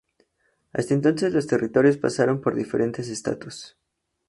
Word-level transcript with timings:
Hasta 0.73 0.95
entonces 0.95 1.31
los 1.31 1.45
territorios 1.45 1.97
pasaron 1.97 2.41
por 2.41 2.55
diferentes 2.55 3.07
estatus. 3.07 3.77